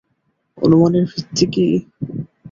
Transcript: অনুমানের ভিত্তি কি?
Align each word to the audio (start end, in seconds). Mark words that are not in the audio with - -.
অনুমানের 0.57 1.05
ভিত্তি 1.11 1.45
কি? 1.53 1.67